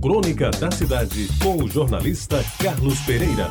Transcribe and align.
Crônica 0.00 0.50
da 0.50 0.70
Cidade, 0.70 1.26
com 1.42 1.56
o 1.56 1.68
jornalista 1.68 2.38
Carlos 2.62 3.00
Pereira. 3.00 3.50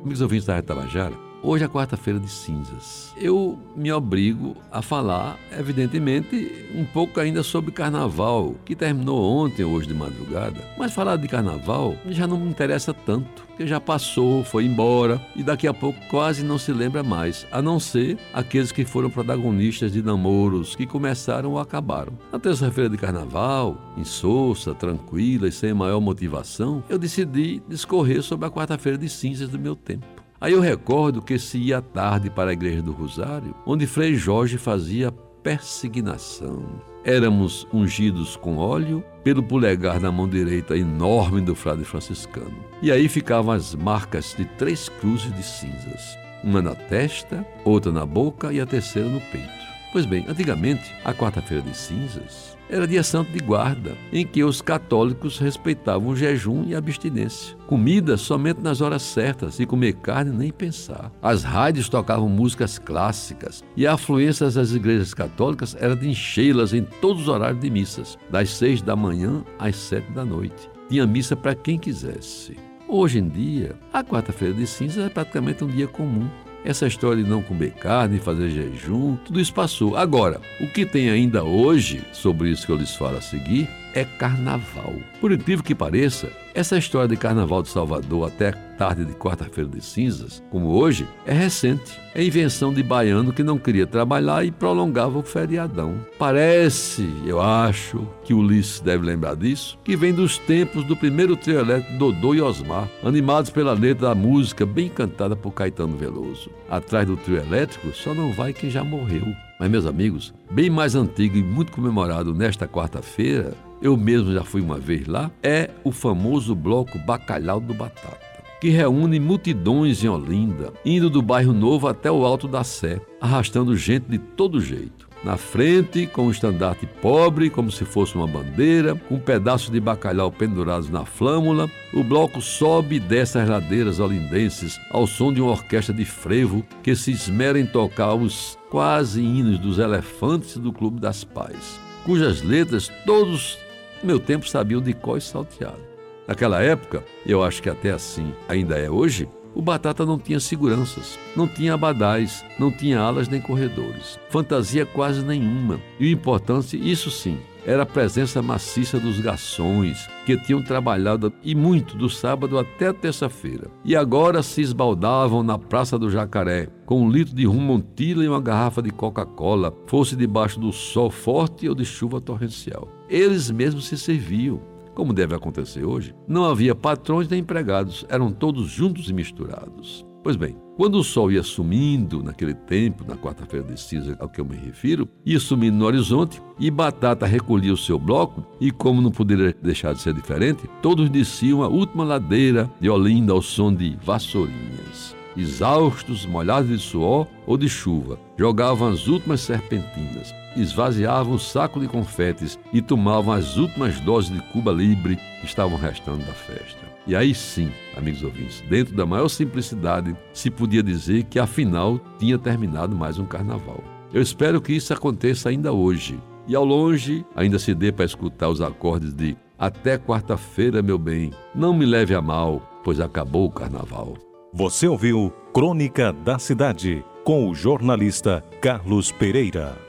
Amigos 0.00 0.22
ouvintes 0.22 0.46
da 0.46 0.62
Tabajara, 0.62 1.14
Hoje 1.46 1.62
é 1.62 1.68
quarta-feira 1.68 2.18
de 2.18 2.30
cinzas. 2.30 3.12
Eu 3.18 3.58
me 3.76 3.92
obrigo 3.92 4.56
a 4.72 4.80
falar, 4.80 5.38
evidentemente, 5.52 6.50
um 6.74 6.86
pouco 6.86 7.20
ainda 7.20 7.42
sobre 7.42 7.70
carnaval, 7.70 8.54
que 8.64 8.74
terminou 8.74 9.22
ontem, 9.22 9.62
hoje 9.62 9.86
de 9.86 9.92
madrugada. 9.92 10.66
Mas 10.78 10.94
falar 10.94 11.16
de 11.16 11.28
carnaval 11.28 11.96
já 12.06 12.26
não 12.26 12.40
me 12.40 12.48
interessa 12.48 12.94
tanto, 12.94 13.44
porque 13.46 13.66
já 13.66 13.78
passou, 13.78 14.42
foi 14.42 14.64
embora 14.64 15.20
e 15.36 15.42
daqui 15.42 15.68
a 15.68 15.74
pouco 15.74 16.00
quase 16.08 16.42
não 16.42 16.56
se 16.56 16.72
lembra 16.72 17.02
mais, 17.02 17.46
a 17.52 17.60
não 17.60 17.78
ser 17.78 18.16
aqueles 18.32 18.72
que 18.72 18.86
foram 18.86 19.10
protagonistas 19.10 19.92
de 19.92 20.00
namoros 20.02 20.74
que 20.74 20.86
começaram 20.86 21.50
ou 21.50 21.58
acabaram. 21.58 22.14
Na 22.32 22.38
terça-feira 22.38 22.88
de 22.88 22.96
carnaval, 22.96 23.76
insossa, 23.98 24.74
tranquila 24.74 25.46
e 25.46 25.52
sem 25.52 25.74
maior 25.74 26.00
motivação, 26.00 26.82
eu 26.88 26.98
decidi 26.98 27.62
discorrer 27.68 28.22
sobre 28.22 28.46
a 28.46 28.50
quarta-feira 28.50 28.96
de 28.96 29.10
cinzas 29.10 29.50
do 29.50 29.58
meu 29.58 29.76
tempo. 29.76 30.13
Aí 30.44 30.52
eu 30.52 30.60
recordo 30.60 31.22
que 31.22 31.38
se 31.38 31.56
ia 31.56 31.78
à 31.78 31.80
tarde 31.80 32.28
para 32.28 32.50
a 32.50 32.52
igreja 32.52 32.82
do 32.82 32.92
Rosário, 32.92 33.54
onde 33.64 33.86
Frei 33.86 34.14
Jorge 34.14 34.58
fazia 34.58 35.10
persignação. 35.42 36.62
Éramos 37.02 37.66
ungidos 37.72 38.36
com 38.36 38.58
óleo 38.58 39.02
pelo 39.22 39.42
polegar 39.42 39.98
na 39.98 40.12
mão 40.12 40.28
direita 40.28 40.76
enorme 40.76 41.40
do 41.40 41.54
frade 41.54 41.82
franciscano. 41.82 42.62
E 42.82 42.92
aí 42.92 43.08
ficavam 43.08 43.54
as 43.54 43.74
marcas 43.74 44.34
de 44.36 44.44
três 44.44 44.86
cruzes 44.86 45.34
de 45.34 45.42
cinzas, 45.42 46.18
uma 46.44 46.60
na 46.60 46.74
testa, 46.74 47.42
outra 47.64 47.90
na 47.90 48.04
boca 48.04 48.52
e 48.52 48.60
a 48.60 48.66
terceira 48.66 49.08
no 49.08 49.22
peito. 49.22 49.63
Pois 49.94 50.06
bem, 50.06 50.24
antigamente, 50.28 50.92
a 51.04 51.14
quarta-feira 51.14 51.62
de 51.62 51.72
cinzas 51.72 52.58
era 52.68 52.84
dia 52.84 53.04
santo 53.04 53.30
de 53.30 53.38
guarda, 53.38 53.96
em 54.12 54.26
que 54.26 54.42
os 54.42 54.60
católicos 54.60 55.38
respeitavam 55.38 56.08
o 56.08 56.16
jejum 56.16 56.64
e 56.66 56.74
a 56.74 56.78
abstinência. 56.78 57.56
Comida 57.68 58.16
somente 58.16 58.60
nas 58.60 58.80
horas 58.80 59.02
certas 59.02 59.60
e 59.60 59.66
comer 59.66 59.92
carne 59.92 60.36
nem 60.36 60.50
pensar. 60.50 61.12
As 61.22 61.44
rádios 61.44 61.88
tocavam 61.88 62.28
músicas 62.28 62.76
clássicas 62.76 63.62
e 63.76 63.86
a 63.86 63.92
afluência 63.92 64.50
das 64.50 64.72
igrejas 64.72 65.14
católicas 65.14 65.76
era 65.78 65.94
de 65.94 66.08
enchê-las 66.08 66.72
em 66.72 66.82
todos 66.82 67.22
os 67.22 67.28
horários 67.28 67.60
de 67.60 67.70
missas, 67.70 68.18
das 68.28 68.50
seis 68.50 68.82
da 68.82 68.96
manhã 68.96 69.44
às 69.60 69.76
sete 69.76 70.10
da 70.10 70.24
noite. 70.24 70.68
Tinha 70.88 71.06
missa 71.06 71.36
para 71.36 71.54
quem 71.54 71.78
quisesse. 71.78 72.56
Hoje 72.88 73.20
em 73.20 73.28
dia, 73.28 73.76
a 73.92 74.02
quarta-feira 74.02 74.54
de 74.54 74.66
cinzas 74.66 75.06
é 75.06 75.08
praticamente 75.08 75.62
um 75.62 75.68
dia 75.68 75.86
comum. 75.86 76.28
Essa 76.64 76.86
história 76.86 77.22
de 77.22 77.28
não 77.28 77.42
comer 77.42 77.72
carne, 77.72 78.18
fazer 78.18 78.48
jejum, 78.48 79.16
tudo 79.16 79.38
isso 79.38 79.52
passou. 79.52 79.96
Agora, 79.96 80.40
o 80.60 80.66
que 80.66 80.86
tem 80.86 81.10
ainda 81.10 81.44
hoje, 81.44 82.02
sobre 82.10 82.48
isso 82.48 82.64
que 82.64 82.72
eu 82.72 82.76
lhes 82.76 82.96
falo 82.96 83.18
a 83.18 83.20
seguir, 83.20 83.68
é 83.94 84.04
carnaval. 84.04 84.92
Por 85.20 85.32
incrível 85.32 85.64
que 85.64 85.74
pareça, 85.74 86.28
essa 86.52 86.76
história 86.76 87.08
de 87.08 87.16
carnaval 87.16 87.62
de 87.62 87.68
Salvador 87.68 88.28
até 88.28 88.52
tarde 88.52 89.04
de 89.04 89.12
quarta-feira 89.14 89.70
de 89.70 89.80
cinzas, 89.80 90.42
como 90.50 90.68
hoje, 90.68 91.06
é 91.24 91.32
recente. 91.32 92.00
É 92.14 92.22
invenção 92.22 92.72
de 92.72 92.82
baiano 92.82 93.32
que 93.32 93.42
não 93.42 93.58
queria 93.58 93.86
trabalhar 93.86 94.44
e 94.44 94.50
prolongava 94.50 95.18
o 95.18 95.22
feriadão. 95.22 95.96
Parece, 96.18 97.08
eu 97.24 97.40
acho, 97.40 98.06
que 98.24 98.34
Ulisses 98.34 98.80
deve 98.80 99.04
lembrar 99.04 99.34
disso, 99.34 99.78
que 99.82 99.96
vem 99.96 100.12
dos 100.12 100.38
tempos 100.38 100.84
do 100.84 100.96
primeiro 100.96 101.36
trio 101.36 101.58
elétrico 101.58 101.98
Dodô 101.98 102.34
e 102.34 102.40
Osmar, 102.40 102.88
animados 103.02 103.50
pela 103.50 103.72
letra 103.72 104.08
da 104.08 104.14
música 104.14 104.64
bem 104.66 104.88
cantada 104.88 105.34
por 105.34 105.52
Caetano 105.52 105.96
Veloso. 105.96 106.50
Atrás 106.68 107.06
do 107.06 107.16
trio 107.16 107.38
elétrico 107.38 107.92
só 107.92 108.14
não 108.14 108.32
vai 108.32 108.52
quem 108.52 108.70
já 108.70 108.84
morreu. 108.84 109.26
Mas, 109.64 109.70
meus 109.70 109.86
amigos, 109.86 110.34
bem 110.50 110.68
mais 110.68 110.94
antigo 110.94 111.38
e 111.38 111.42
muito 111.42 111.72
comemorado 111.72 112.34
nesta 112.34 112.68
quarta-feira 112.68 113.54
eu 113.80 113.96
mesmo 113.96 114.30
já 114.30 114.44
fui 114.44 114.60
uma 114.60 114.78
vez 114.78 115.06
lá, 115.06 115.30
é 115.42 115.70
o 115.82 115.90
famoso 115.90 116.54
bloco 116.54 116.98
Bacalhau 116.98 117.60
do 117.60 117.72
Batata 117.72 118.24
que 118.60 118.70
reúne 118.70 119.20
multidões 119.20 120.02
em 120.02 120.08
Olinda, 120.08 120.72
indo 120.86 121.10
do 121.10 121.20
bairro 121.20 121.52
Novo 121.52 121.86
até 121.86 122.10
o 122.10 122.24
Alto 122.24 122.48
da 122.48 122.64
Sé, 122.64 122.98
arrastando 123.20 123.76
gente 123.76 124.06
de 124.08 124.18
todo 124.18 124.58
jeito. 124.58 125.06
Na 125.24 125.38
frente, 125.38 126.06
com 126.06 126.26
um 126.26 126.30
estandarte 126.30 126.86
pobre, 127.00 127.48
como 127.48 127.70
se 127.70 127.86
fosse 127.86 128.14
uma 128.14 128.26
bandeira, 128.26 129.00
um 129.10 129.18
pedaço 129.18 129.72
de 129.72 129.80
bacalhau 129.80 130.30
pendurados 130.30 130.90
na 130.90 131.06
flâmula, 131.06 131.70
o 131.94 132.04
bloco 132.04 132.42
sobe 132.42 132.96
e 132.96 133.00
desce 133.00 133.38
as 133.38 133.48
ladeiras 133.48 134.00
olindenses 134.00 134.78
ao 134.90 135.06
som 135.06 135.32
de 135.32 135.40
uma 135.40 135.52
orquestra 135.52 135.94
de 135.94 136.04
frevo 136.04 136.62
que 136.82 136.94
se 136.94 137.10
esmera 137.10 137.58
em 137.58 137.64
tocar 137.64 138.14
os 138.14 138.58
quase 138.68 139.22
hinos 139.22 139.58
dos 139.58 139.78
elefantes 139.78 140.58
do 140.58 140.72
Clube 140.72 141.00
das 141.00 141.24
Pais, 141.24 141.80
cujas 142.04 142.42
letras 142.42 142.92
todos 143.06 143.58
meu 144.02 144.20
tempo 144.20 144.46
sabiam 144.46 144.82
de 144.82 144.92
có 144.92 145.16
e 145.16 145.20
salteado. 145.22 145.80
Naquela 146.28 146.62
época, 146.62 147.02
eu 147.26 147.42
acho 147.42 147.62
que 147.62 147.70
até 147.70 147.90
assim 147.90 148.34
ainda 148.46 148.76
é 148.76 148.90
hoje, 148.90 149.26
o 149.54 149.62
Batata 149.62 150.04
não 150.04 150.18
tinha 150.18 150.40
seguranças, 150.40 151.18
não 151.36 151.46
tinha 151.46 151.74
abadás, 151.74 152.44
não 152.58 152.70
tinha 152.70 153.00
alas 153.00 153.28
nem 153.28 153.40
corredores, 153.40 154.18
fantasia 154.28 154.84
quase 154.84 155.24
nenhuma. 155.24 155.80
E 155.98 156.06
o 156.06 156.10
importante, 156.10 156.76
isso 156.76 157.10
sim, 157.10 157.38
era 157.66 157.84
a 157.84 157.86
presença 157.86 158.42
maciça 158.42 158.98
dos 158.98 159.18
garçons, 159.20 160.08
que 160.26 160.36
tinham 160.36 160.62
trabalhado 160.62 161.32
e 161.42 161.54
muito 161.54 161.96
do 161.96 162.10
sábado 162.10 162.58
até 162.58 162.92
terça-feira. 162.92 163.70
E 163.84 163.96
agora 163.96 164.42
se 164.42 164.60
esbaldavam 164.60 165.42
na 165.42 165.58
Praça 165.58 165.98
do 165.98 166.10
Jacaré, 166.10 166.68
com 166.84 167.02
um 167.02 167.10
litro 167.10 167.34
de 167.34 167.46
rum 167.46 167.60
montila 167.60 168.24
e 168.24 168.28
uma 168.28 168.40
garrafa 168.40 168.82
de 168.82 168.90
Coca-Cola, 168.90 169.74
fosse 169.86 170.14
debaixo 170.14 170.60
do 170.60 170.72
sol 170.72 171.10
forte 171.10 171.68
ou 171.68 171.74
de 171.74 171.84
chuva 171.84 172.20
torrencial. 172.20 172.88
Eles 173.08 173.50
mesmos 173.50 173.86
se 173.86 173.96
serviam, 173.96 174.60
como 174.94 175.12
deve 175.12 175.34
acontecer 175.34 175.84
hoje. 175.84 176.14
Não 176.26 176.44
havia 176.44 176.74
patrões 176.74 177.28
nem 177.28 177.40
empregados, 177.40 178.06
eram 178.08 178.30
todos 178.30 178.68
juntos 178.68 179.08
e 179.10 179.12
misturados. 179.12 180.06
Pois 180.22 180.36
bem, 180.36 180.56
quando 180.74 180.94
o 180.94 181.04
sol 181.04 181.30
ia 181.30 181.42
sumindo 181.42 182.22
naquele 182.22 182.54
tempo, 182.54 183.04
na 183.06 183.14
quarta-feira 183.14 183.66
de 183.66 183.78
cinza 183.78 184.16
ao 184.18 184.28
que 184.28 184.40
eu 184.40 184.44
me 184.44 184.56
refiro, 184.56 185.06
ia 185.24 185.38
sumindo 185.38 185.76
no 185.76 185.84
horizonte 185.84 186.40
e 186.58 186.70
Batata 186.70 187.26
recolhia 187.26 187.74
o 187.74 187.76
seu 187.76 187.98
bloco 187.98 188.42
e, 188.58 188.70
como 188.70 189.02
não 189.02 189.10
poderia 189.10 189.54
deixar 189.62 189.92
de 189.92 190.00
ser 190.00 190.14
diferente, 190.14 190.68
todos 190.80 191.10
desciam 191.10 191.62
a 191.62 191.68
última 191.68 192.04
ladeira 192.04 192.70
de 192.80 192.88
Olinda 192.88 193.34
ao 193.34 193.42
som 193.42 193.72
de 193.72 193.98
vassourinhas. 194.02 195.14
Exaustos, 195.36 196.24
molhados 196.24 196.70
de 196.70 196.78
suor 196.78 197.26
ou 197.46 197.58
de 197.58 197.68
chuva, 197.68 198.18
jogavam 198.38 198.88
as 198.88 199.06
últimas 199.06 199.42
serpentinas, 199.42 200.34
esvaziavam 200.56 201.34
o 201.34 201.38
saco 201.38 201.80
de 201.80 201.88
confetes 201.88 202.58
e 202.72 202.80
tomavam 202.80 203.32
as 203.32 203.56
últimas 203.56 204.00
doses 204.00 204.32
de 204.32 204.40
Cuba 204.50 204.72
Libre 204.72 205.16
que 205.40 205.46
estavam 205.46 205.78
restando 205.78 206.24
da 206.24 206.32
festa. 206.32 206.84
E 207.06 207.14
aí 207.14 207.34
sim, 207.34 207.70
amigos 207.96 208.22
ouvintes, 208.22 208.62
dentro 208.68 208.96
da 208.96 209.04
maior 209.04 209.28
simplicidade, 209.28 210.16
se 210.32 210.50
podia 210.50 210.82
dizer 210.82 211.24
que 211.24 211.38
afinal 211.38 212.00
tinha 212.18 212.38
terminado 212.38 212.96
mais 212.96 213.18
um 213.18 213.26
carnaval. 213.26 213.82
Eu 214.12 214.22
espero 214.22 214.60
que 214.60 214.72
isso 214.72 214.92
aconteça 214.92 215.48
ainda 215.48 215.72
hoje. 215.72 216.18
E 216.46 216.54
ao 216.54 216.64
longe, 216.64 217.24
ainda 217.34 217.58
se 217.58 217.74
dê 217.74 217.90
para 217.90 218.04
escutar 218.04 218.48
os 218.48 218.60
acordes 218.60 219.12
de 219.12 219.36
Até 219.58 219.96
quarta-feira, 219.96 220.82
meu 220.82 220.98
bem, 220.98 221.30
não 221.54 221.72
me 221.72 221.86
leve 221.86 222.14
a 222.14 222.20
mal, 222.20 222.60
pois 222.82 223.00
acabou 223.00 223.46
o 223.46 223.50
carnaval. 223.50 224.14
Você 224.52 224.86
ouviu 224.86 225.32
Crônica 225.52 226.12
da 226.12 226.38
Cidade 226.38 227.04
com 227.24 227.48
o 227.48 227.54
jornalista 227.54 228.44
Carlos 228.60 229.10
Pereira. 229.10 229.83